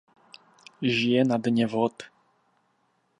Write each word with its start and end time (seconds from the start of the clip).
Žije 0.95 1.21
na 1.29 1.37
dně 1.43 1.67
vod. 1.73 1.97